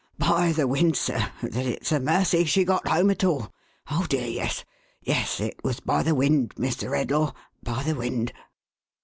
"—By 0.33 0.51
the 0.51 0.65
wind, 0.65 0.97
sir— 0.97 1.29
that 1.43 1.67
it's 1.67 1.91
a 1.91 1.99
mercy 1.99 2.43
she 2.45 2.63
got 2.65 2.87
home 2.87 3.11
at 3.11 3.23
all. 3.23 3.53
Oh 3.91 4.07
dear, 4.09 4.25
yes. 4.25 4.65
Yes. 4.99 5.39
It 5.39 5.59
was 5.63 5.79
by 5.79 6.01
the 6.01 6.15
wind, 6.15 6.55
Mr. 6.55 6.89
Redlaw. 6.89 7.35
By 7.61 7.83
the 7.83 7.93
wind. 7.93 8.33